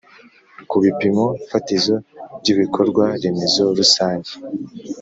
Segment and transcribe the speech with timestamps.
[0.69, 1.95] ku bipimo fatizo
[2.39, 4.31] by ibikorwa remezo rusange.